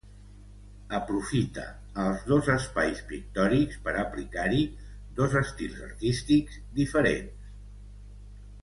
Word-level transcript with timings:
Aprofita 0.99 1.65
els 2.05 2.23
dos 2.31 2.49
espais 2.55 3.03
pictòrics 3.11 3.77
per 3.85 3.95
a 3.95 4.01
aplicar-hi 4.07 4.65
dos 5.21 5.37
estils 5.45 5.79
artístics 5.91 6.61
diferents. 6.81 7.55